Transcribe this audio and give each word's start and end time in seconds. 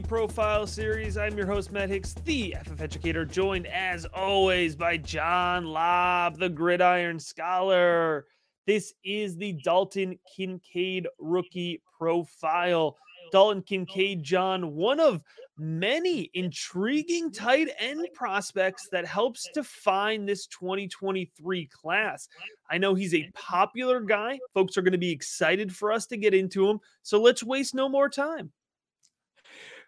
Profile 0.00 0.66
Series. 0.66 1.16
I'm 1.16 1.36
your 1.36 1.46
host, 1.46 1.72
Matt 1.72 1.88
Hicks, 1.88 2.14
the 2.24 2.56
FF 2.64 2.80
Educator, 2.80 3.24
joined 3.24 3.66
as 3.66 4.04
always 4.06 4.76
by 4.76 4.96
John 4.96 5.66
Lobb, 5.66 6.38
the 6.38 6.48
Gridiron 6.48 7.18
Scholar. 7.18 8.26
This 8.66 8.94
is 9.04 9.36
the 9.36 9.52
Dalton 9.64 10.18
Kincaid 10.36 11.08
Rookie 11.18 11.82
Profile. 11.98 12.96
Dalton 13.32 13.62
Kincaid, 13.62 14.22
John, 14.22 14.74
one 14.74 15.00
of 15.00 15.22
many 15.56 16.30
intriguing 16.34 17.30
tight 17.30 17.68
end 17.78 18.06
prospects 18.14 18.88
that 18.92 19.06
helps 19.06 19.48
define 19.54 20.26
this 20.26 20.46
2023 20.46 21.66
class. 21.66 22.28
I 22.70 22.78
know 22.78 22.94
he's 22.94 23.14
a 23.14 23.30
popular 23.34 24.00
guy. 24.00 24.38
Folks 24.54 24.76
are 24.76 24.82
going 24.82 24.92
to 24.92 24.98
be 24.98 25.10
excited 25.10 25.74
for 25.74 25.92
us 25.92 26.06
to 26.06 26.16
get 26.16 26.34
into 26.34 26.68
him. 26.68 26.80
So 27.02 27.20
let's 27.20 27.42
waste 27.42 27.74
no 27.74 27.88
more 27.88 28.08
time 28.08 28.52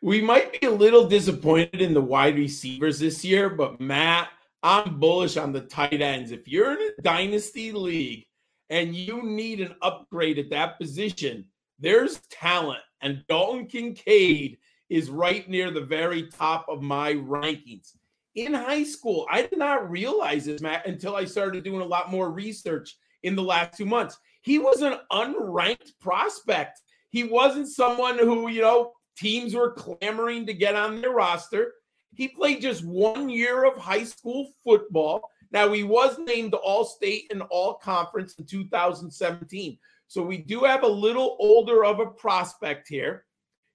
we 0.03 0.21
might 0.21 0.61
be 0.61 0.67
a 0.67 0.71
little 0.71 1.07
disappointed 1.07 1.81
in 1.81 1.95
the 1.95 2.01
wide 2.01 2.35
receivers 2.35 2.99
this 2.99 3.25
year, 3.25 3.49
but 3.49 3.81
Matt, 3.81 4.31
I'm 4.61 4.99
bullish 4.99 5.37
on 5.37 5.53
the 5.53 5.61
tight 5.61 6.03
ends. 6.03 6.33
If 6.33 6.49
you're 6.49 6.73
in 6.73 6.91
a 6.99 7.03
dynasty 7.03 7.71
league 7.71 8.27
and 8.69 8.97
you 8.97 9.23
need 9.23 9.61
an 9.61 9.77
upgrade 9.81 10.41
at 10.41 10.51
that 10.51 10.79
position, 10.79 11.47
there's 11.79 12.21
talent. 12.31 12.81
And 13.01 13.25
Dalton 13.29 13.67
Kincaid 13.67 14.59
is 14.91 15.09
right 15.09 15.49
near 15.49 15.71
the 15.71 15.81
very 15.81 16.29
top 16.29 16.67
of 16.69 16.83
my 16.83 17.15
rankings. 17.15 17.93
In 18.35 18.55
high 18.55 18.85
school, 18.85 19.27
I 19.31 19.43
did 19.43 19.59
not 19.59 19.89
realize 19.89 20.47
this, 20.47 20.61
Matt, 20.61 20.87
until 20.87 21.15
I 21.15 21.27
started 21.27 21.63
doing 21.63 21.81
a 21.81 21.87
lot 21.87 22.11
more 22.11 22.31
research 22.31 22.97
in 23.23 23.37
the 23.37 23.43
last 23.43 23.77
two 23.77 23.87
months. 23.87 24.19
He 24.41 24.59
was 24.59 24.83
an 24.83 24.99
unranked 25.13 25.93
prospect. 26.01 26.81
He 27.11 27.23
wasn't 27.23 27.69
someone 27.69 28.19
who, 28.19 28.49
you 28.49 28.63
know, 28.63 28.95
Teams 29.17 29.55
were 29.55 29.73
clamoring 29.73 30.47
to 30.47 30.55
get 30.55 30.75
on 30.75 31.01
their 31.01 31.11
roster. 31.11 31.73
He 32.15 32.29
played 32.29 32.61
just 32.61 32.85
one 32.85 33.29
year 33.29 33.65
of 33.65 33.77
high 33.77 34.05
school 34.05 34.53
football. 34.65 35.31
Now, 35.51 35.71
he 35.73 35.83
was 35.83 36.19
named 36.19 36.55
All 36.55 36.85
State 36.85 37.31
and 37.31 37.43
All 37.51 37.75
Conference 37.75 38.35
in 38.39 38.47
2017. 38.47 39.79
So 40.09 40.23
we 40.23 40.39
do 40.39 40.61
have 40.61 40.83
a 40.83 40.89
little 40.89 41.37
older 41.41 41.85
of 41.85 42.01
a 42.01 42.07
prospect 42.07 42.89
here. 42.89 43.25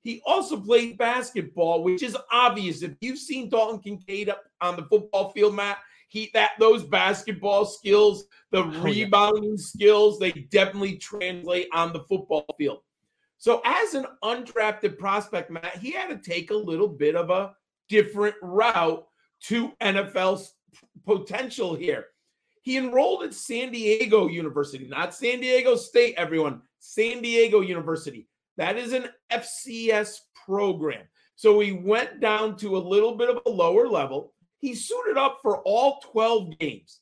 He 0.04 0.22
also 0.26 0.60
played 0.60 0.98
basketball, 0.98 1.84
which 1.84 2.02
is 2.02 2.18
obvious. 2.32 2.82
If 2.82 2.94
you've 3.02 3.20
seen 3.20 3.50
Dalton 3.50 3.80
Kincaid 3.80 4.30
up 4.30 4.44
on 4.62 4.76
the 4.76 4.84
football 4.84 5.32
field, 5.32 5.56
Matt, 5.56 5.80
he 6.08 6.30
that 6.34 6.52
those 6.60 6.84
basketball 6.84 7.66
skills, 7.66 8.26
the 8.52 8.60
oh, 8.60 8.82
rebounding 8.82 9.58
yeah. 9.58 9.58
skills, 9.58 10.20
they 10.20 10.32
definitely 10.32 10.98
translate 10.98 11.68
on 11.74 11.92
the 11.92 12.00
football 12.02 12.46
field. 12.58 12.80
So, 13.38 13.62
as 13.66 13.94
an 13.94 14.06
undrafted 14.24 14.98
prospect, 14.98 15.52
Matt, 15.52 15.78
he 15.78 15.92
had 15.92 16.10
to 16.10 16.18
take 16.18 16.52
a 16.52 16.56
little 16.56 16.88
bit 16.88 17.16
of 17.16 17.30
a 17.30 17.56
different 17.88 18.36
route 18.42 19.06
to 19.44 19.72
NFL's 19.82 20.56
potential 21.06 21.76
here. 21.76 22.08
He 22.62 22.78
enrolled 22.78 23.24
at 23.24 23.34
San 23.34 23.72
Diego 23.72 24.28
University, 24.28 24.88
not 24.88 25.14
San 25.14 25.40
Diego 25.40 25.76
State, 25.76 26.16
everyone, 26.18 26.62
San 26.80 27.22
Diego 27.22 27.62
University. 27.62 28.28
That 28.58 28.78
is 28.78 28.92
an 28.92 29.10
FCS 29.32 30.20
program. 30.46 31.04
So 31.36 31.60
he 31.60 31.72
went 31.72 32.20
down 32.20 32.58
to 32.58 32.76
a 32.76 32.80
little 32.80 33.16
bit 33.16 33.30
of 33.30 33.40
a 33.46 33.50
lower 33.50 33.88
level. 33.88 34.34
He 34.58 34.74
suited 34.74 35.18
up 35.18 35.40
for 35.42 35.60
all 35.60 36.02
12 36.12 36.58
games. 36.58 37.00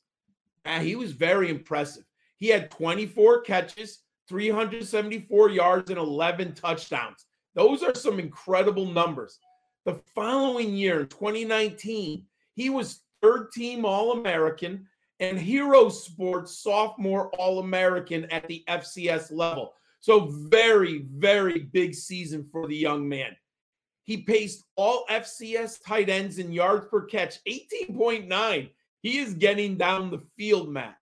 And 0.66 0.86
he 0.86 0.94
was 0.94 1.12
very 1.12 1.48
impressive. 1.48 2.04
He 2.36 2.48
had 2.48 2.70
24 2.70 3.40
catches, 3.40 4.00
374 4.28 5.50
yards 5.50 5.90
and 5.90 5.98
11 5.98 6.54
touchdowns. 6.54 7.26
Those 7.54 7.82
are 7.82 7.94
some 7.94 8.18
incredible 8.18 8.86
numbers. 8.86 9.38
The 9.84 10.00
following 10.14 10.74
year, 10.74 11.00
in 11.00 11.06
2019, 11.08 12.24
he 12.54 12.70
was 12.70 13.00
third 13.22 13.52
team 13.52 13.84
All 13.84 14.12
American 14.12 14.86
and 15.20 15.38
Hero 15.38 15.88
Sports 15.88 16.58
sophomore 16.58 17.30
All 17.36 17.60
American 17.60 18.24
at 18.26 18.46
the 18.48 18.64
FCS 18.68 19.32
level. 19.32 19.74
So, 20.00 20.26
very, 20.48 21.06
very 21.14 21.60
big 21.60 21.94
season 21.94 22.46
for 22.52 22.66
the 22.68 22.76
young 22.76 23.08
man. 23.08 23.34
He 24.04 24.18
paced 24.18 24.64
all 24.76 25.04
FCS 25.10 25.84
tight 25.84 26.08
ends 26.08 26.38
in 26.38 26.52
yards 26.52 26.86
per 26.88 27.02
catch, 27.06 27.42
18.9. 27.44 28.70
He 29.02 29.18
is 29.18 29.34
getting 29.34 29.76
down 29.76 30.10
the 30.10 30.22
field, 30.36 30.68
Matt. 30.68 30.96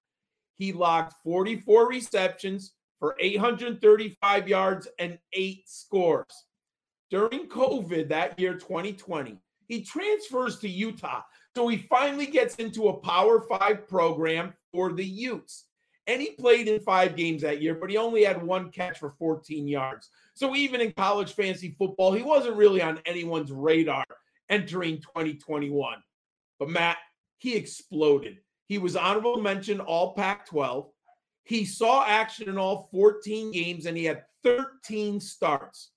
He 0.56 0.72
locked 0.72 1.14
44 1.22 1.88
receptions, 1.88 2.72
for 3.04 3.14
835 3.20 4.48
yards 4.48 4.88
and 4.98 5.18
eight 5.34 5.64
scores. 5.66 6.46
During 7.10 7.50
COVID 7.50 8.08
that 8.08 8.38
year, 8.38 8.54
2020, 8.54 9.36
he 9.66 9.82
transfers 9.82 10.58
to 10.60 10.70
Utah. 10.70 11.20
So 11.54 11.68
he 11.68 11.86
finally 11.90 12.24
gets 12.24 12.54
into 12.54 12.88
a 12.88 12.96
Power 12.96 13.42
Five 13.42 13.86
program 13.86 14.54
for 14.72 14.94
the 14.94 15.04
Utes. 15.04 15.66
And 16.06 16.22
he 16.22 16.30
played 16.30 16.66
in 16.66 16.80
five 16.80 17.14
games 17.14 17.42
that 17.42 17.60
year, 17.60 17.74
but 17.74 17.90
he 17.90 17.98
only 17.98 18.24
had 18.24 18.42
one 18.42 18.70
catch 18.70 18.98
for 18.98 19.10
14 19.18 19.68
yards. 19.68 20.08
So 20.32 20.56
even 20.56 20.80
in 20.80 20.92
college 20.92 21.34
fantasy 21.34 21.76
football, 21.78 22.14
he 22.14 22.22
wasn't 22.22 22.56
really 22.56 22.80
on 22.80 23.00
anyone's 23.04 23.52
radar 23.52 24.06
entering 24.48 24.96
2021. 25.02 25.98
But 26.58 26.70
Matt, 26.70 26.96
he 27.36 27.54
exploded. 27.54 28.38
He 28.66 28.78
was 28.78 28.96
honorable 28.96 29.42
mention 29.42 29.80
all 29.80 30.14
Pac 30.14 30.46
12. 30.46 30.88
He 31.44 31.64
saw 31.64 32.04
action 32.04 32.48
in 32.48 32.58
all 32.58 32.88
14 32.90 33.52
games 33.52 33.86
and 33.86 33.96
he 33.96 34.04
had 34.04 34.24
13 34.42 35.20
starts. 35.20 35.90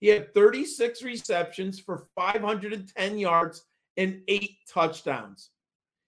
He 0.00 0.08
had 0.08 0.34
36 0.34 1.02
receptions 1.02 1.80
for 1.80 2.08
510 2.14 3.18
yards 3.18 3.64
and 3.96 4.22
eight 4.28 4.56
touchdowns. 4.68 5.50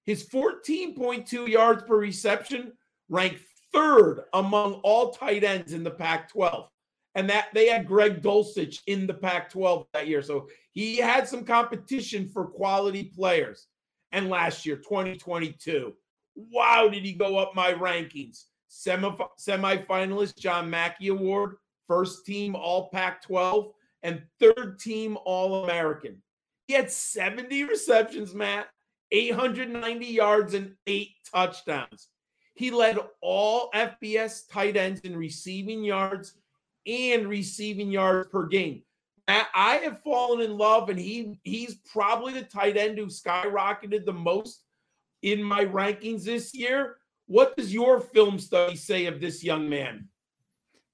His 0.05 0.27
14.2 0.29 1.49
yards 1.49 1.83
per 1.83 1.97
reception 1.97 2.73
ranked 3.09 3.41
third 3.73 4.25
among 4.33 4.75
all 4.85 5.11
tight 5.11 5.45
ends 5.45 5.73
in 5.73 5.85
the 5.85 5.91
Pac 5.91 6.31
12. 6.31 6.69
And 7.15 7.29
that 7.29 7.49
they 7.53 7.69
had 7.69 7.87
Greg 7.87 8.23
Dulcich 8.23 8.81
in 8.87 9.07
the 9.07 9.15
Pac 9.15 9.51
12 9.51 9.87
that 9.93 10.07
year. 10.07 10.23
So 10.23 10.49
he 10.73 10.97
had 10.97 11.27
some 11.27 11.45
competition 11.45 12.29
for 12.29 12.47
quality 12.47 13.05
players. 13.05 13.67
And 14.13 14.31
last 14.31 14.65
year, 14.65 14.77
2022, 14.77 15.95
wow, 16.37 16.89
did 16.89 17.05
he 17.05 17.13
go 17.13 17.37
up 17.37 17.55
my 17.55 17.73
rankings? 17.73 18.45
Semi 18.69 19.11
semifinalist 19.39 20.37
John 20.39 20.71
Mackey 20.71 21.09
Award, 21.09 21.57
first 21.87 22.25
team 22.25 22.55
All 22.55 22.89
Pac 22.91 23.23
12, 23.23 23.73
and 24.03 24.23
third 24.39 24.79
team 24.79 25.19
All 25.25 25.65
American. 25.65 26.23
He 26.67 26.75
had 26.75 26.91
70 26.91 27.65
receptions, 27.65 28.35
Matt, 28.35 28.69
890 29.11 30.07
yards, 30.07 30.55
and 30.55 30.75
eight 30.87 31.13
touchdowns. 31.33 32.09
He 32.55 32.71
led 32.71 32.99
all 33.23 33.71
FBS 33.75 34.51
tight 34.51 34.77
ends 34.77 35.01
in 35.01 35.17
receiving 35.17 35.83
yards 35.83 36.35
and 36.87 37.27
receiving 37.27 37.91
yards 37.91 38.29
per 38.29 38.47
game. 38.47 38.83
Matt, 39.29 39.49
I 39.55 39.77
have 39.77 40.03
fallen 40.03 40.41
in 40.41 40.59
love, 40.59 40.89
and 40.89 40.99
he 40.99 41.39
he's 41.43 41.77
probably 41.93 42.33
the 42.33 42.43
tight 42.43 42.77
end 42.77 42.99
who 42.99 43.07
skyrocketed 43.07 44.05
the 44.05 44.13
most 44.13 44.65
in 45.23 45.43
my 45.43 45.65
rankings 45.65 46.25
this 46.25 46.55
year. 46.55 46.97
What 47.29 47.57
does 47.57 47.73
your 47.73 48.01
film 48.01 48.39
study 48.39 48.75
say 48.75 49.07
of 49.07 49.21
this 49.21 49.45
young 49.45 49.69
man? 49.69 50.09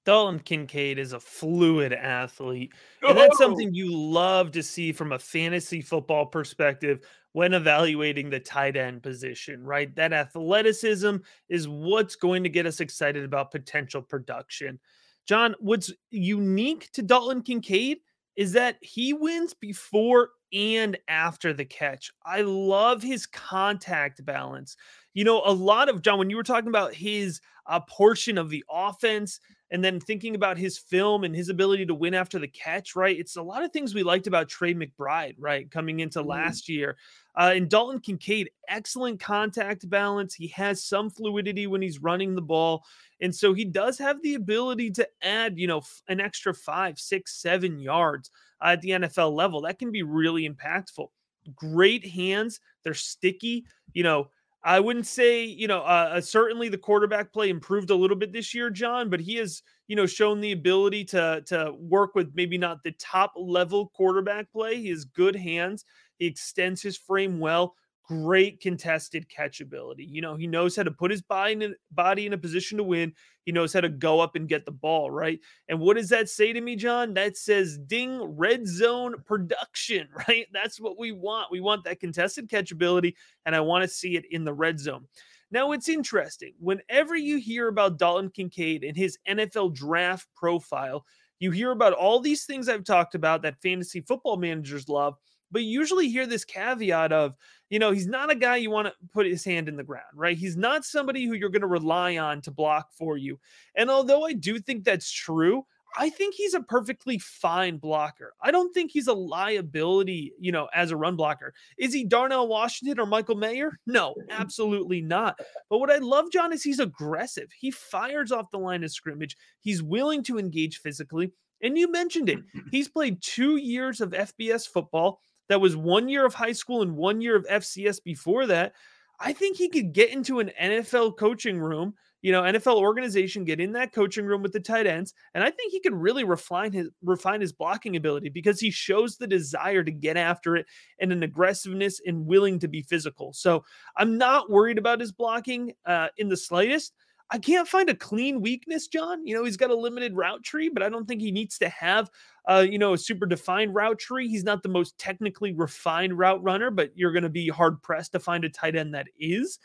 Dalton 0.05 0.39
Kincaid 0.39 0.99
is 0.99 1.13
a 1.13 1.19
fluid 1.19 1.91
athlete. 1.91 2.73
And 3.01 3.17
that's 3.17 3.37
something 3.39 3.73
you 3.73 3.95
love 3.95 4.51
to 4.51 4.61
see 4.61 4.91
from 4.91 5.13
a 5.13 5.19
fantasy 5.19 5.81
football 5.81 6.27
perspective 6.27 6.99
when 7.31 7.53
evaluating 7.53 8.29
the 8.29 8.39
tight 8.39 8.77
end 8.77 9.01
position, 9.01 9.63
right? 9.63 9.93
That 9.95 10.13
athleticism 10.13 11.17
is 11.49 11.67
what's 11.67 12.15
going 12.15 12.43
to 12.43 12.49
get 12.49 12.67
us 12.67 12.79
excited 12.79 13.23
about 13.23 13.51
potential 13.51 14.01
production. 14.01 14.79
John, 15.25 15.55
what's 15.59 15.91
unique 16.11 16.91
to 16.91 17.01
Dalton 17.01 17.41
Kincaid 17.41 17.97
is 18.35 18.51
that 18.53 18.77
he 18.81 19.13
wins 19.13 19.53
before 19.53 20.29
and 20.55 20.97
after 21.07 21.53
the 21.53 21.65
catch. 21.65 22.11
I 22.25 22.41
love 22.41 23.03
his 23.03 23.25
contact 23.25 24.25
balance. 24.25 24.77
You 25.13 25.25
know, 25.25 25.41
a 25.45 25.51
lot 25.51 25.89
of 25.89 26.01
John, 26.01 26.17
when 26.17 26.29
you 26.29 26.37
were 26.37 26.43
talking 26.43 26.69
about 26.69 26.93
his 26.93 27.41
uh, 27.67 27.81
portion 27.81 28.37
of 28.37 28.49
the 28.49 28.63
offense, 28.69 29.39
and 29.71 29.83
then 29.83 29.99
thinking 29.99 30.35
about 30.35 30.57
his 30.57 30.77
film 30.77 31.23
and 31.23 31.35
his 31.35 31.49
ability 31.49 31.85
to 31.87 31.95
win 31.95 32.13
after 32.13 32.39
the 32.39 32.47
catch, 32.47 32.95
right? 32.95 33.17
It's 33.17 33.35
a 33.35 33.41
lot 33.41 33.63
of 33.63 33.71
things 33.71 33.93
we 33.93 34.03
liked 34.03 34.27
about 34.27 34.47
Trey 34.47 34.73
McBride, 34.73 35.35
right? 35.39 35.69
Coming 35.69 35.99
into 35.99 36.21
mm. 36.21 36.27
last 36.27 36.69
year. 36.69 36.97
Uh, 37.37 37.53
and 37.55 37.69
Dalton 37.69 37.99
Kincaid, 37.99 38.49
excellent 38.69 39.19
contact 39.19 39.89
balance. 39.89 40.33
He 40.33 40.47
has 40.49 40.83
some 40.83 41.09
fluidity 41.09 41.67
when 41.67 41.81
he's 41.81 41.99
running 41.99 42.35
the 42.35 42.41
ball. 42.41 42.85
And 43.21 43.33
so 43.33 43.53
he 43.53 43.65
does 43.65 43.97
have 43.97 44.21
the 44.21 44.35
ability 44.35 44.91
to 44.91 45.07
add, 45.21 45.57
you 45.57 45.67
know, 45.67 45.81
an 46.07 46.19
extra 46.19 46.53
five, 46.53 46.99
six, 46.99 47.41
seven 47.41 47.79
yards 47.79 48.31
uh, 48.61 48.69
at 48.69 48.81
the 48.81 48.89
NFL 48.91 49.33
level. 49.33 49.61
That 49.61 49.79
can 49.79 49.91
be 49.91 50.03
really 50.03 50.47
impactful. 50.47 51.07
Great 51.55 52.05
hands. 52.05 52.59
They're 52.83 52.93
sticky. 52.93 53.65
You 53.93 54.03
know, 54.03 54.29
I 54.65 54.79
wouldn't 54.79 55.05
say, 55.05 55.43
you 55.43 55.67
know, 55.67 55.81
uh, 55.81 56.13
uh, 56.13 56.21
certainly 56.21 56.69
the 56.69 56.77
quarterback 56.77 57.31
play 57.31 57.49
improved 57.49 57.91
a 57.91 57.95
little 57.95 58.17
bit 58.17 58.33
this 58.33 58.51
year, 58.51 58.71
John, 58.71 59.11
but 59.11 59.19
he 59.19 59.35
has, 59.35 59.61
you 59.87 59.95
know, 59.95 60.07
shown 60.07 60.41
the 60.41 60.53
ability 60.53 61.05
to 61.05 61.43
to 61.45 61.75
work 61.77 62.15
with 62.15 62.31
maybe 62.33 62.57
not 62.57 62.81
the 62.83 62.93
top 62.93 63.33
level 63.37 63.91
quarterback 63.95 64.51
play. 64.51 64.81
He 64.81 64.89
has 64.89 65.05
good 65.05 65.35
hands. 65.35 65.85
He 66.17 66.27
extends 66.27 66.81
his 66.81 66.97
frame 66.97 67.39
well 67.39 67.75
great 68.07 68.59
contested 68.61 69.27
catchability. 69.29 70.07
You 70.07 70.21
know, 70.21 70.35
he 70.35 70.47
knows 70.47 70.75
how 70.75 70.83
to 70.83 70.91
put 70.91 71.11
his 71.11 71.21
body 71.21 71.53
in, 71.53 71.75
body 71.91 72.25
in 72.25 72.33
a 72.33 72.37
position 72.37 72.77
to 72.77 72.83
win. 72.83 73.13
He 73.45 73.51
knows 73.51 73.73
how 73.73 73.81
to 73.81 73.89
go 73.89 74.19
up 74.19 74.35
and 74.35 74.47
get 74.47 74.65
the 74.65 74.71
ball, 74.71 75.09
right? 75.09 75.39
And 75.69 75.79
what 75.79 75.97
does 75.97 76.09
that 76.09 76.29
say 76.29 76.53
to 76.53 76.61
me, 76.61 76.75
John? 76.75 77.13
That 77.13 77.37
says 77.37 77.77
ding 77.77 78.21
red 78.21 78.67
zone 78.67 79.15
production, 79.25 80.07
right? 80.27 80.45
That's 80.53 80.79
what 80.79 80.99
we 80.99 81.11
want. 81.11 81.51
We 81.51 81.61
want 81.61 81.83
that 81.85 81.99
contested 81.99 82.49
catchability, 82.49 83.15
and 83.45 83.55
I 83.55 83.59
want 83.61 83.83
to 83.83 83.87
see 83.87 84.15
it 84.15 84.25
in 84.31 84.43
the 84.43 84.53
red 84.53 84.79
zone. 84.79 85.05
Now, 85.51 85.71
it's 85.71 85.89
interesting. 85.89 86.53
Whenever 86.59 87.15
you 87.15 87.37
hear 87.37 87.67
about 87.67 87.97
Dalton 87.97 88.29
Kincaid 88.29 88.83
and 88.83 88.97
his 88.97 89.17
NFL 89.27 89.73
draft 89.73 90.27
profile, 90.35 91.05
you 91.39 91.51
hear 91.51 91.71
about 91.71 91.93
all 91.93 92.19
these 92.19 92.45
things 92.45 92.67
I've 92.67 92.83
talked 92.83 93.15
about 93.15 93.41
that 93.43 93.61
fantasy 93.61 94.01
football 94.01 94.37
managers 94.37 94.89
love 94.89 95.15
but 95.55 95.63
you 95.63 95.79
usually 95.79 96.09
hear 96.09 96.27
this 96.27 96.43
caveat 96.43 97.13
of, 97.13 97.33
you 97.69 97.79
know, 97.79 97.91
he's 97.91 98.07
not 98.07 98.29
a 98.29 98.35
guy 98.35 98.57
you 98.57 98.69
want 98.69 98.87
to 98.87 98.93
put 99.13 99.25
his 99.25 99.45
hand 99.45 99.69
in 99.69 99.77
the 99.77 99.85
ground, 99.85 100.03
right? 100.13 100.37
He's 100.37 100.57
not 100.57 100.83
somebody 100.83 101.23
who 101.23 101.33
you're 101.33 101.47
going 101.47 101.61
to 101.61 101.67
rely 101.67 102.17
on 102.17 102.41
to 102.41 102.51
block 102.51 102.91
for 102.91 103.15
you. 103.15 103.39
And 103.73 103.89
although 103.89 104.25
I 104.25 104.33
do 104.33 104.59
think 104.59 104.83
that's 104.83 105.09
true, 105.09 105.65
I 105.97 106.09
think 106.09 106.35
he's 106.35 106.55
a 106.55 106.59
perfectly 106.59 107.19
fine 107.19 107.77
blocker. 107.77 108.33
I 108.41 108.51
don't 108.51 108.73
think 108.73 108.91
he's 108.91 109.07
a 109.07 109.13
liability, 109.13 110.33
you 110.41 110.51
know, 110.51 110.67
as 110.73 110.91
a 110.91 110.97
run 110.97 111.15
blocker. 111.15 111.53
Is 111.77 111.93
he 111.93 112.03
Darnell 112.03 112.49
Washington 112.49 112.99
or 112.99 113.05
Michael 113.05 113.37
Mayer? 113.37 113.79
No, 113.87 114.13
absolutely 114.31 114.99
not. 114.99 115.39
But 115.69 115.77
what 115.77 115.89
I 115.89 115.99
love, 115.99 116.33
John, 116.33 116.51
is 116.51 116.63
he's 116.63 116.81
aggressive. 116.81 117.47
He 117.57 117.71
fires 117.71 118.33
off 118.33 118.51
the 118.51 118.59
line 118.59 118.83
of 118.83 118.91
scrimmage. 118.91 119.37
He's 119.61 119.81
willing 119.81 120.21
to 120.23 120.37
engage 120.37 120.79
physically. 120.79 121.31
And 121.61 121.77
you 121.77 121.89
mentioned 121.89 122.27
it. 122.27 122.39
He's 122.71 122.89
played 122.89 123.21
two 123.21 123.55
years 123.55 124.01
of 124.01 124.09
FBS 124.09 124.67
football 124.67 125.21
that 125.49 125.61
was 125.61 125.75
one 125.75 126.09
year 126.09 126.25
of 126.25 126.33
high 126.33 126.51
school 126.51 126.81
and 126.81 126.95
one 126.95 127.21
year 127.21 127.35
of 127.35 127.45
FCS 127.45 128.03
before 128.03 128.45
that, 128.47 128.73
I 129.19 129.33
think 129.33 129.57
he 129.57 129.69
could 129.69 129.93
get 129.93 130.11
into 130.11 130.39
an 130.39 130.51
NFL 130.61 131.17
coaching 131.17 131.59
room, 131.59 131.93
you 132.21 132.31
know, 132.31 132.41
NFL 132.41 132.77
organization, 132.77 133.45
get 133.45 133.59
in 133.59 133.71
that 133.73 133.93
coaching 133.93 134.25
room 134.25 134.41
with 134.41 134.51
the 134.51 134.59
tight 134.59 134.87
ends, 134.87 135.13
and 135.33 135.43
I 135.43 135.51
think 135.51 135.71
he 135.71 135.79
could 135.79 135.93
really 135.93 136.23
refine 136.23 136.71
his 136.71 136.89
refine 137.03 137.41
his 137.41 137.53
blocking 137.53 137.95
ability 137.95 138.29
because 138.29 138.59
he 138.59 138.71
shows 138.71 139.15
the 139.15 139.27
desire 139.27 139.83
to 139.83 139.91
get 139.91 140.17
after 140.17 140.55
it 140.57 140.65
and 140.99 141.11
an 141.11 141.23
aggressiveness 141.23 142.01
and 142.05 142.25
willing 142.25 142.59
to 142.59 142.67
be 142.67 142.81
physical. 142.81 143.31
So 143.33 143.63
I'm 143.95 144.17
not 144.17 144.49
worried 144.49 144.77
about 144.77 144.99
his 144.99 145.11
blocking 145.11 145.73
uh, 145.85 146.07
in 146.17 146.27
the 146.27 146.37
slightest. 146.37 146.93
I 147.31 147.39
can't 147.39 147.67
find 147.67 147.89
a 147.89 147.95
clean 147.95 148.39
weakness, 148.41 148.87
John. 148.87 149.25
You 149.25 149.35
know, 149.35 149.43
he's 149.43 149.57
got 149.57 149.71
a 149.71 149.75
limited 149.75 150.15
route 150.15 150.43
tree, 150.43 150.69
but 150.69 150.83
I 150.83 150.89
don't 150.89 151.07
think 151.07 151.21
he 151.21 151.31
needs 151.31 151.57
to 151.59 151.69
have, 151.69 152.09
uh, 152.47 152.65
you 152.69 152.77
know, 152.77 152.93
a 152.93 152.97
super 152.97 153.25
defined 153.25 153.73
route 153.73 153.97
tree. 153.97 154.27
He's 154.27 154.43
not 154.43 154.61
the 154.61 154.69
most 154.69 154.97
technically 154.99 155.51
refined 155.51 156.17
route 156.17 156.43
runner, 156.43 156.69
but 156.69 156.91
you're 156.95 157.11
going 157.11 157.23
to 157.23 157.29
be 157.29 157.47
hard 157.49 157.81
pressed 157.81 158.11
to 158.11 158.19
find 158.19 158.45
a 158.45 158.49
tight 158.49 158.75
end 158.75 158.93
that 158.93 159.07
is. 159.19 159.57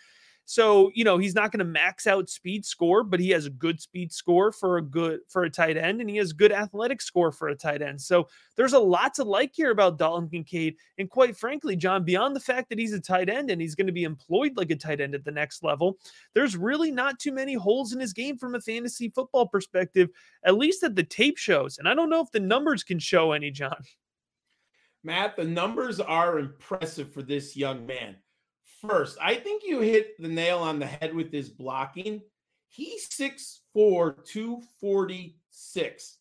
So, 0.51 0.91
you 0.97 1.05
know, 1.05 1.17
he's 1.17 1.37
not 1.37 1.53
going 1.53 1.61
to 1.61 1.65
max 1.65 2.09
out 2.09 2.29
speed 2.29 2.67
score, 2.67 3.05
but 3.05 3.21
he 3.21 3.31
has 3.31 3.47
a 3.47 3.51
good 3.51 3.81
speed 3.81 4.13
score 4.13 4.51
for 4.51 4.79
a 4.79 4.83
good 4.83 5.21
for 5.29 5.45
a 5.45 5.51
tight 5.51 5.77
end, 5.77 6.01
and 6.01 6.11
he 6.11 6.17
has 6.17 6.33
good 6.33 6.51
athletic 6.51 7.01
score 7.01 7.31
for 7.31 7.51
a 7.51 7.55
tight 7.55 7.83
end. 7.83 8.01
So 8.01 8.27
there's 8.57 8.73
a 8.73 8.79
lot 8.81 9.15
to 9.15 9.23
like 9.23 9.53
here 9.55 9.71
about 9.71 9.97
Dalton 9.97 10.29
Kincaid. 10.29 10.75
And 10.99 11.09
quite 11.09 11.37
frankly, 11.37 11.77
John, 11.77 12.03
beyond 12.03 12.35
the 12.35 12.41
fact 12.41 12.69
that 12.71 12.81
he's 12.81 12.93
a 12.93 12.99
tight 12.99 13.29
end 13.29 13.49
and 13.49 13.61
he's 13.61 13.77
going 13.77 13.87
to 13.87 13.93
be 13.93 14.03
employed 14.03 14.57
like 14.57 14.73
a 14.73 14.77
tight 14.77 15.01
end 15.01 15.15
at 15.15 15.25
the 15.25 15.31
next 15.31 15.63
level, 15.63 15.99
there's 16.35 16.57
really 16.57 16.91
not 16.91 17.21
too 17.21 17.31
many 17.31 17.55
holes 17.55 17.93
in 17.93 18.01
his 18.01 18.13
game 18.13 18.37
from 18.37 18.57
a 18.57 18.61
fantasy 18.61 19.09
football 19.09 19.47
perspective, 19.47 20.09
at 20.43 20.59
least 20.59 20.83
at 20.83 20.97
the 20.97 21.05
tape 21.05 21.39
shows. 21.39 21.79
And 21.79 21.89
I 21.89 21.95
don't 21.95 22.11
know 22.11 22.23
if 22.23 22.33
the 22.33 22.41
numbers 22.41 22.83
can 22.83 22.99
show 22.99 23.31
any, 23.31 23.53
John. 23.53 23.85
Matt, 25.05 25.37
the 25.37 25.45
numbers 25.45 26.01
are 26.01 26.41
impressive 26.41 27.15
for 27.15 27.23
this 27.23 27.57
young 27.57 27.87
man 27.87 28.17
first. 28.81 29.19
I 29.21 29.35
think 29.35 29.63
you 29.65 29.81
hit 29.81 30.21
the 30.21 30.29
nail 30.29 30.59
on 30.59 30.79
the 30.79 30.87
head 30.87 31.15
with 31.15 31.33
his 31.33 31.49
blocking. 31.49 32.23
He's 32.69 33.09
6'4, 33.09 34.25
246. 34.25 36.17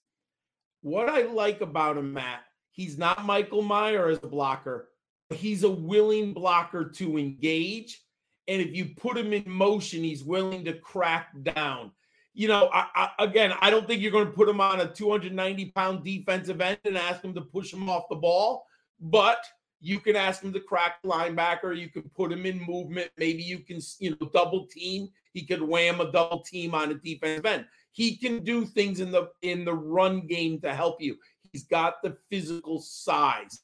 What 0.81 1.09
I 1.09 1.23
like 1.23 1.61
about 1.61 1.97
him, 1.97 2.13
Matt, 2.13 2.41
he's 2.71 2.97
not 2.97 3.25
Michael 3.25 3.61
Mayer 3.61 4.07
as 4.09 4.19
a 4.23 4.27
blocker. 4.27 4.89
He's 5.29 5.63
a 5.63 5.69
willing 5.69 6.33
blocker 6.33 6.85
to 6.89 7.17
engage. 7.17 8.01
And 8.47 8.61
if 8.61 8.75
you 8.75 8.85
put 8.97 9.17
him 9.17 9.31
in 9.31 9.43
motion, 9.45 10.03
he's 10.03 10.23
willing 10.23 10.65
to 10.65 10.73
crack 10.73 11.29
down. 11.43 11.91
You 12.33 12.47
know, 12.47 12.69
I, 12.73 12.87
I, 12.95 13.09
again, 13.23 13.53
I 13.61 13.69
don't 13.69 13.85
think 13.85 14.01
you're 14.01 14.11
going 14.11 14.25
to 14.25 14.31
put 14.31 14.49
him 14.49 14.61
on 14.61 14.79
a 14.79 14.87
290 14.87 15.65
pound 15.71 16.03
defensive 16.03 16.61
end 16.61 16.79
and 16.85 16.97
ask 16.97 17.21
him 17.21 17.33
to 17.35 17.41
push 17.41 17.71
him 17.73 17.89
off 17.89 18.09
the 18.09 18.15
ball. 18.15 18.65
But 18.99 19.43
you 19.81 19.99
can 19.99 20.15
ask 20.15 20.43
him 20.43 20.53
to 20.53 20.59
crack 20.59 21.01
linebacker. 21.03 21.77
You 21.77 21.89
can 21.89 22.03
put 22.15 22.31
him 22.31 22.45
in 22.45 22.61
movement. 22.61 23.11
Maybe 23.17 23.43
you 23.43 23.59
can, 23.59 23.79
you 23.99 24.11
know, 24.11 24.29
double 24.33 24.67
team. 24.67 25.09
He 25.33 25.45
could 25.45 25.61
wham 25.61 26.01
a 26.01 26.11
double 26.11 26.41
team 26.41 26.75
on 26.75 26.91
a 26.91 26.95
defensive 26.95 27.45
end. 27.45 27.65
He 27.91 28.17
can 28.17 28.43
do 28.43 28.65
things 28.65 28.99
in 28.99 29.11
the 29.11 29.29
in 29.41 29.65
the 29.65 29.73
run 29.73 30.27
game 30.27 30.59
to 30.61 30.73
help 30.73 31.01
you. 31.01 31.17
He's 31.51 31.63
got 31.63 32.01
the 32.03 32.17
physical 32.29 32.81
size. 32.81 33.61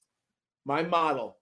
My 0.66 0.84
model. 0.84 1.38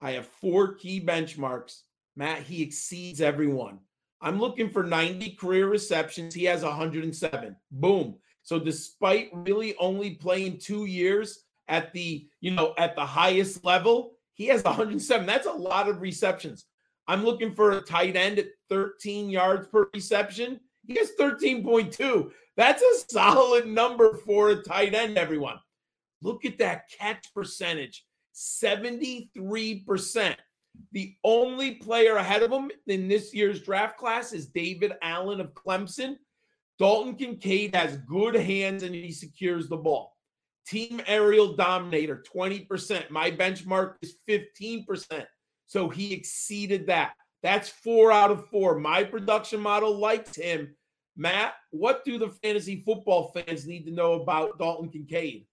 I 0.00 0.12
have 0.12 0.26
four 0.26 0.74
key 0.74 1.00
benchmarks. 1.00 1.80
Matt, 2.16 2.42
he 2.42 2.62
exceeds 2.62 3.20
everyone. 3.20 3.78
I'm 4.20 4.38
looking 4.38 4.70
for 4.70 4.82
90 4.82 5.30
career 5.32 5.68
receptions. 5.68 6.34
He 6.34 6.44
has 6.44 6.62
107. 6.62 7.56
Boom. 7.70 8.16
So 8.42 8.58
despite 8.58 9.30
really 9.32 9.74
only 9.76 10.14
playing 10.14 10.58
two 10.58 10.86
years, 10.86 11.45
at 11.68 11.92
the, 11.92 12.28
you 12.40 12.50
know, 12.50 12.74
at 12.78 12.94
the 12.94 13.04
highest 13.04 13.64
level, 13.64 14.12
he 14.34 14.46
has 14.46 14.62
107. 14.62 15.26
That's 15.26 15.46
a 15.46 15.52
lot 15.52 15.88
of 15.88 16.00
receptions. 16.00 16.66
I'm 17.08 17.24
looking 17.24 17.54
for 17.54 17.72
a 17.72 17.80
tight 17.80 18.16
end 18.16 18.38
at 18.38 18.48
13 18.68 19.30
yards 19.30 19.66
per 19.68 19.88
reception. 19.94 20.60
He 20.86 20.96
has 20.96 21.12
13.2. 21.18 22.30
That's 22.56 22.82
a 22.82 23.12
solid 23.12 23.66
number 23.66 24.14
for 24.14 24.50
a 24.50 24.62
tight 24.62 24.94
end, 24.94 25.18
everyone. 25.18 25.58
Look 26.22 26.44
at 26.44 26.58
that 26.58 26.88
catch 26.98 27.32
percentage 27.34 28.04
73%. 28.34 30.34
The 30.92 31.14
only 31.24 31.74
player 31.76 32.16
ahead 32.16 32.42
of 32.42 32.50
him 32.50 32.70
in 32.86 33.08
this 33.08 33.32
year's 33.32 33.62
draft 33.62 33.96
class 33.96 34.32
is 34.32 34.46
Davis 34.46 34.92
Allen 35.02 35.40
of 35.40 35.54
Clemson. 35.54 36.16
Dalton 36.78 37.14
Kincaid 37.14 37.74
has 37.74 37.96
good 37.98 38.34
hands 38.34 38.82
and 38.82 38.94
he 38.94 39.10
secures 39.10 39.68
the 39.68 39.76
ball. 39.76 40.15
Team 40.66 41.00
aerial 41.06 41.54
dominator, 41.54 42.24
20%. 42.34 43.10
My 43.10 43.30
benchmark 43.30 43.94
is 44.02 44.16
15%. 44.28 45.24
So 45.66 45.88
he 45.88 46.12
exceeded 46.12 46.86
that. 46.88 47.12
That's 47.42 47.68
four 47.68 48.10
out 48.10 48.30
of 48.30 48.48
four. 48.48 48.78
My 48.78 49.04
production 49.04 49.60
model 49.60 49.96
likes 49.96 50.36
him. 50.36 50.74
Matt, 51.16 51.54
what 51.70 52.04
do 52.04 52.18
the 52.18 52.28
fantasy 52.28 52.82
football 52.84 53.32
fans 53.32 53.66
need 53.66 53.84
to 53.84 53.92
know 53.92 54.14
about 54.14 54.58
Dalton 54.58 54.90
Kincaid? 54.90 55.46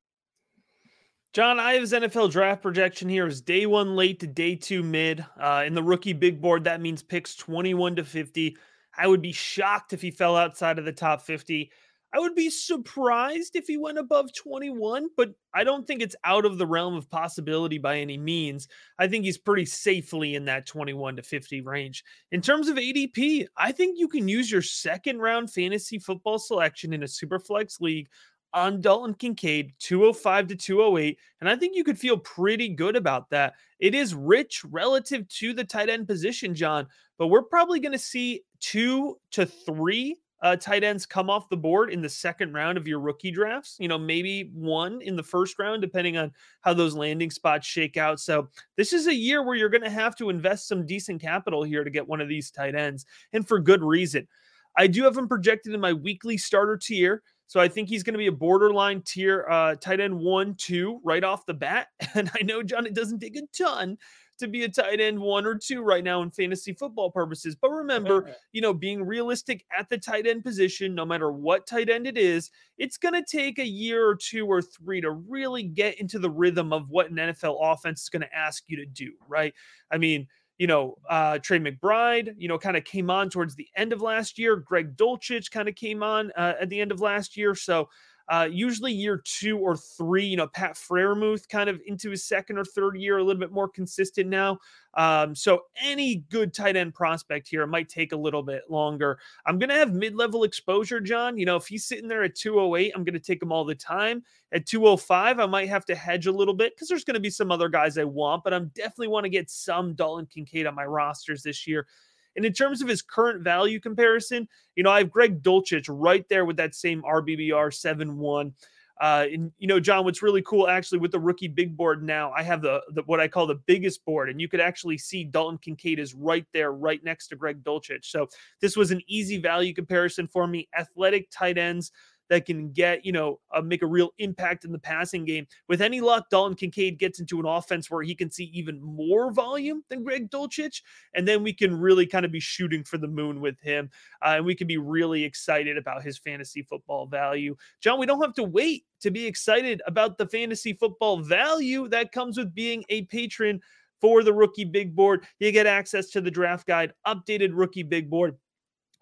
John 1.33 1.59
i 1.59 1.73
Ives 1.73 1.93
NFL 1.93 2.31
draft 2.31 2.61
projection 2.61 3.09
here 3.09 3.25
is 3.25 3.41
day 3.41 3.65
one 3.65 3.95
late 3.95 4.19
to 4.19 4.27
day 4.27 4.55
two 4.55 4.83
mid. 4.83 5.25
Uh, 5.39 5.63
in 5.65 5.73
the 5.73 5.81
rookie 5.81 6.13
big 6.13 6.39
board, 6.39 6.65
that 6.65 6.81
means 6.81 7.01
picks 7.01 7.35
21 7.35 7.95
to 7.95 8.03
50. 8.03 8.55
I 8.95 9.07
would 9.07 9.21
be 9.21 9.31
shocked 9.31 9.93
if 9.93 10.01
he 10.01 10.11
fell 10.11 10.35
outside 10.35 10.77
of 10.77 10.85
the 10.85 10.91
top 10.91 11.23
50. 11.23 11.71
I 12.13 12.19
would 12.19 12.35
be 12.35 12.51
surprised 12.51 13.55
if 13.55 13.65
he 13.65 13.77
went 13.77 13.97
above 13.97 14.33
21, 14.33 15.09
but 15.17 15.33
I 15.55 15.63
don't 15.63 15.87
think 15.87 16.01
it's 16.01 16.15
out 16.23 16.45
of 16.45 16.59
the 16.59 16.67
realm 16.67 16.93
of 16.93 17.09
possibility 17.09 17.79
by 17.79 17.97
any 17.97 18.17
means. 18.19 18.67
I 18.99 19.07
think 19.07 19.25
he's 19.25 19.39
pretty 19.39 19.65
safely 19.65 20.35
in 20.35 20.45
that 20.45 20.67
21 20.67 21.15
to 21.15 21.23
50 21.23 21.61
range. 21.61 22.03
In 22.31 22.39
terms 22.39 22.67
of 22.67 22.77
ADP, 22.77 23.47
I 23.57 23.71
think 23.71 23.97
you 23.97 24.07
can 24.07 24.27
use 24.27 24.51
your 24.51 24.61
second 24.61 25.19
round 25.19 25.51
fantasy 25.51 25.97
football 25.97 26.37
selection 26.37 26.93
in 26.93 27.01
a 27.01 27.07
super 27.07 27.39
flex 27.39 27.81
league 27.81 28.09
on 28.53 28.81
Dalton 28.81 29.15
Kincaid, 29.15 29.73
205 29.79 30.47
to 30.49 30.55
208. 30.55 31.17
And 31.41 31.49
I 31.49 31.55
think 31.55 31.75
you 31.75 31.83
could 31.83 31.97
feel 31.97 32.17
pretty 32.17 32.69
good 32.69 32.95
about 32.95 33.31
that. 33.31 33.55
It 33.79 33.95
is 33.95 34.13
rich 34.13 34.63
relative 34.65 35.27
to 35.39 35.53
the 35.53 35.63
tight 35.63 35.89
end 35.89 36.07
position, 36.07 36.53
John, 36.53 36.87
but 37.17 37.27
we're 37.27 37.41
probably 37.41 37.79
going 37.79 37.93
to 37.93 37.97
see 37.97 38.43
two 38.59 39.17
to 39.31 39.47
three 39.47 40.17
uh, 40.43 40.57
tight 40.57 40.83
ends 40.83 41.05
come 41.05 41.29
off 41.29 41.49
the 41.49 41.57
board 41.57 41.89
in 41.89 42.01
the 42.01 42.09
second 42.09 42.53
round 42.53 42.77
of 42.77 42.85
your 42.85 42.99
rookie 42.99 43.31
drafts. 43.31 43.77
You 43.79 43.87
know, 43.87 43.97
maybe 43.97 44.51
one 44.53 45.01
in 45.01 45.15
the 45.15 45.23
first 45.23 45.57
round, 45.57 45.81
depending 45.81 46.17
on 46.17 46.33
how 46.61 46.73
those 46.73 46.95
landing 46.95 47.31
spots 47.31 47.65
shake 47.65 47.95
out. 47.95 48.19
So 48.19 48.49
this 48.75 48.91
is 48.91 49.07
a 49.07 49.15
year 49.15 49.41
where 49.41 49.55
you're 49.55 49.69
going 49.69 49.83
to 49.83 49.89
have 49.89 50.17
to 50.17 50.29
invest 50.29 50.67
some 50.67 50.85
decent 50.85 51.21
capital 51.21 51.63
here 51.63 51.85
to 51.85 51.89
get 51.89 52.07
one 52.07 52.19
of 52.19 52.27
these 52.27 52.51
tight 52.51 52.75
ends, 52.75 53.05
and 53.31 53.47
for 53.47 53.59
good 53.59 53.81
reason. 53.81 54.27
I 54.75 54.87
do 54.87 55.03
have 55.03 55.15
him 55.15 55.27
projected 55.27 55.73
in 55.73 55.79
my 55.79 55.93
weekly 55.93 56.37
starter 56.37 56.77
tier. 56.77 57.21
So 57.53 57.59
I 57.59 57.67
think 57.67 57.87
he's 57.87 58.01
going 58.01 58.15
to 58.15 58.17
be 58.17 58.25
a 58.25 58.31
borderline 58.31 59.03
tier 59.03 59.45
uh, 59.47 59.75
tight 59.75 59.99
end 59.99 60.17
one, 60.17 60.55
two 60.55 60.99
right 61.03 61.23
off 61.23 61.45
the 61.45 61.53
bat. 61.53 61.89
And 62.15 62.31
I 62.33 62.41
know, 62.41 62.63
John, 62.63 62.87
it 62.87 62.95
doesn't 62.95 63.19
take 63.19 63.35
a 63.35 63.43
ton 63.55 63.99
to 64.39 64.47
be 64.47 64.63
a 64.63 64.69
tight 64.69 64.99
end 64.99 65.19
one 65.19 65.45
or 65.45 65.53
two 65.53 65.83
right 65.83 66.03
now 66.03 66.23
in 66.23 66.31
fantasy 66.31 66.73
football 66.73 67.11
purposes. 67.11 67.55
But 67.55 67.69
remember, 67.69 68.35
you 68.53 68.61
know, 68.61 68.73
being 68.73 69.05
realistic 69.05 69.65
at 69.77 69.87
the 69.87 69.99
tight 69.99 70.25
end 70.25 70.43
position, 70.43 70.95
no 70.95 71.05
matter 71.05 71.31
what 71.31 71.67
tight 71.67 71.91
end 71.91 72.07
it 72.07 72.17
is, 72.17 72.49
it's 72.79 72.97
going 72.97 73.13
to 73.13 73.23
take 73.23 73.59
a 73.59 73.67
year 73.67 74.03
or 74.03 74.15
two 74.15 74.47
or 74.47 74.63
three 74.63 74.99
to 75.01 75.11
really 75.11 75.61
get 75.61 75.99
into 75.99 76.17
the 76.17 76.31
rhythm 76.31 76.73
of 76.73 76.89
what 76.89 77.11
an 77.11 77.17
NFL 77.17 77.59
offense 77.61 78.01
is 78.01 78.09
going 78.09 78.23
to 78.23 78.35
ask 78.35 78.63
you 78.65 78.77
to 78.77 78.85
do, 78.87 79.11
right? 79.27 79.53
I 79.91 79.99
mean, 79.99 80.27
you 80.63 80.67
know, 80.67 80.97
uh, 81.09 81.39
Trey 81.39 81.59
McBride, 81.59 82.35
you 82.37 82.47
know, 82.47 82.57
kind 82.57 82.77
of 82.77 82.85
came 82.85 83.09
on 83.09 83.29
towards 83.29 83.53
the 83.53 83.67
end 83.75 83.91
of 83.91 84.01
last 84.01 84.39
year. 84.39 84.55
Greg 84.55 84.95
Dulcich 84.95 85.51
kind 85.51 85.67
of 85.67 85.75
came 85.75 86.01
on 86.01 86.31
uh, 86.37 86.53
at 86.57 86.69
the 86.69 86.79
end 86.79 86.93
of 86.93 87.01
last 87.01 87.35
year. 87.35 87.53
So 87.53 87.89
uh, 88.29 88.47
usually 88.49 88.93
year 88.93 89.21
two 89.23 89.57
or 89.57 89.75
three, 89.75 90.25
you 90.25 90.37
know, 90.37 90.47
Pat 90.47 90.75
Freiermuth 90.75 91.47
kind 91.49 91.69
of 91.69 91.81
into 91.85 92.09
his 92.09 92.23
second 92.23 92.57
or 92.57 92.63
third 92.63 92.95
year, 92.95 93.17
a 93.17 93.23
little 93.23 93.39
bit 93.39 93.51
more 93.51 93.67
consistent 93.67 94.29
now. 94.29 94.59
Um, 94.95 95.35
so 95.35 95.63
any 95.81 96.17
good 96.29 96.53
tight 96.53 96.75
end 96.75 96.93
prospect 96.93 97.47
here 97.47 97.65
might 97.65 97.89
take 97.89 98.11
a 98.11 98.17
little 98.17 98.43
bit 98.43 98.63
longer. 98.69 99.19
I'm 99.45 99.59
going 99.59 99.69
to 99.69 99.75
have 99.75 99.93
mid-level 99.93 100.43
exposure, 100.43 100.99
John. 100.99 101.37
You 101.37 101.45
know, 101.45 101.55
if 101.55 101.67
he's 101.67 101.85
sitting 101.85 102.07
there 102.07 102.23
at 102.23 102.35
208, 102.35 102.93
I'm 102.95 103.03
going 103.03 103.13
to 103.13 103.19
take 103.19 103.41
him 103.41 103.51
all 103.51 103.65
the 103.65 103.75
time. 103.75 104.23
At 104.51 104.67
205, 104.67 105.39
I 105.39 105.45
might 105.47 105.69
have 105.69 105.85
to 105.85 105.95
hedge 105.95 106.27
a 106.27 106.31
little 106.31 106.53
bit 106.53 106.75
because 106.75 106.87
there's 106.87 107.03
going 107.03 107.15
to 107.15 107.19
be 107.19 107.31
some 107.31 107.51
other 107.51 107.69
guys 107.69 107.97
I 107.97 108.03
want, 108.03 108.43
but 108.43 108.53
I'm 108.53 108.71
definitely 108.75 109.07
want 109.07 109.25
to 109.25 109.29
get 109.29 109.49
some 109.49 109.95
Dalton 109.95 110.27
Kincaid 110.27 110.67
on 110.67 110.75
my 110.75 110.85
rosters 110.85 111.41
this 111.41 111.65
year. 111.67 111.87
And 112.35 112.45
in 112.45 112.53
terms 112.53 112.81
of 112.81 112.87
his 112.87 113.01
current 113.01 113.43
value 113.43 113.79
comparison, 113.79 114.47
you 114.75 114.83
know, 114.83 114.91
I 114.91 114.99
have 114.99 115.11
Greg 115.11 115.43
Dulcich 115.43 115.85
right 115.89 116.27
there 116.29 116.45
with 116.45 116.57
that 116.57 116.75
same 116.75 117.03
RBBR 117.03 117.73
7 117.73 118.17
1. 118.17 118.53
Uh, 119.01 119.25
and 119.33 119.51
you 119.57 119.67
know, 119.67 119.79
John, 119.79 120.05
what's 120.05 120.21
really 120.21 120.41
cool 120.43 120.69
actually 120.69 120.99
with 120.99 121.11
the 121.11 121.19
rookie 121.19 121.47
big 121.47 121.75
board 121.75 122.03
now, 122.03 122.31
I 122.37 122.43
have 122.43 122.61
the, 122.61 122.81
the 122.91 123.01
what 123.03 123.19
I 123.19 123.27
call 123.27 123.47
the 123.47 123.55
biggest 123.65 124.05
board, 124.05 124.29
and 124.29 124.39
you 124.39 124.47
could 124.47 124.61
actually 124.61 124.97
see 124.97 125.23
Dalton 125.23 125.57
Kincaid 125.57 125.99
is 125.99 126.13
right 126.13 126.45
there, 126.53 126.71
right 126.71 127.03
next 127.03 127.27
to 127.29 127.35
Greg 127.35 127.63
Dulcich. 127.63 128.05
So 128.05 128.29
this 128.61 128.77
was 128.77 128.91
an 128.91 129.01
easy 129.07 129.39
value 129.39 129.73
comparison 129.73 130.27
for 130.27 130.47
me. 130.47 130.69
Athletic 130.77 131.29
tight 131.31 131.57
ends 131.57 131.91
that 132.29 132.45
can 132.45 132.71
get, 132.71 133.05
you 133.05 133.11
know, 133.11 133.39
uh, 133.53 133.61
make 133.61 133.81
a 133.81 133.87
real 133.87 134.11
impact 134.17 134.65
in 134.65 134.71
the 134.71 134.79
passing 134.79 135.25
game. 135.25 135.45
With 135.67 135.81
any 135.81 136.01
luck, 136.01 136.29
Dalton 136.29 136.55
Kincaid 136.55 136.99
gets 136.99 137.19
into 137.19 137.39
an 137.39 137.45
offense 137.45 137.89
where 137.89 138.03
he 138.03 138.15
can 138.15 138.31
see 138.31 138.45
even 138.45 138.81
more 138.81 139.31
volume 139.31 139.83
than 139.89 140.03
Greg 140.03 140.29
Dulcich. 140.29 140.81
And 141.13 141.27
then 141.27 141.43
we 141.43 141.53
can 141.53 141.77
really 141.77 142.05
kind 142.05 142.25
of 142.25 142.31
be 142.31 142.39
shooting 142.39 142.83
for 142.83 142.97
the 142.97 143.07
moon 143.07 143.41
with 143.41 143.59
him. 143.59 143.89
Uh, 144.21 144.35
and 144.37 144.45
we 144.45 144.55
can 144.55 144.67
be 144.67 144.77
really 144.77 145.23
excited 145.23 145.77
about 145.77 146.03
his 146.03 146.17
fantasy 146.17 146.63
football 146.63 147.07
value. 147.07 147.55
John, 147.81 147.99
we 147.99 148.05
don't 148.05 148.21
have 148.21 148.35
to 148.35 148.43
wait 148.43 148.85
to 149.01 149.11
be 149.11 149.25
excited 149.25 149.81
about 149.85 150.17
the 150.17 150.27
fantasy 150.27 150.73
football 150.73 151.17
value 151.19 151.87
that 151.89 152.11
comes 152.11 152.37
with 152.37 152.55
being 152.55 152.83
a 152.89 153.03
patron 153.03 153.59
for 154.01 154.23
the 154.23 154.33
rookie 154.33 154.65
big 154.65 154.95
board. 154.95 155.25
You 155.39 155.51
get 155.51 155.65
access 155.65 156.09
to 156.09 156.21
the 156.21 156.31
draft 156.31 156.67
guide, 156.67 156.93
updated 157.07 157.51
rookie 157.53 157.83
big 157.83 158.09
board 158.09 158.35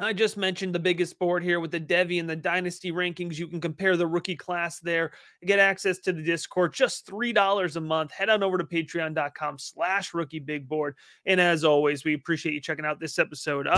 I 0.01 0.13
just 0.13 0.35
mentioned 0.35 0.73
the 0.73 0.79
biggest 0.79 1.19
board 1.19 1.43
here 1.43 1.59
with 1.59 1.69
the 1.69 1.79
Devy 1.79 2.19
and 2.19 2.27
the 2.27 2.35
Dynasty 2.35 2.91
rankings. 2.91 3.37
You 3.37 3.47
can 3.47 3.61
compare 3.61 3.95
the 3.95 4.07
rookie 4.07 4.35
class 4.35 4.79
there, 4.79 5.11
get 5.45 5.59
access 5.59 5.99
to 5.99 6.11
the 6.11 6.23
Discord, 6.23 6.73
just 6.73 7.05
$3 7.05 7.75
a 7.75 7.81
month. 7.81 8.11
Head 8.11 8.29
on 8.29 8.41
over 8.41 8.57
to 8.57 8.63
patreon.com 8.63 9.59
slash 9.59 10.15
rookie 10.15 10.39
big 10.39 10.67
board. 10.67 10.95
And 11.27 11.39
as 11.39 11.63
always, 11.63 12.03
we 12.03 12.15
appreciate 12.15 12.53
you 12.53 12.61
checking 12.61 12.83
out 12.83 12.99
this 12.99 13.19
episode. 13.19 13.67
Uh, 13.67 13.77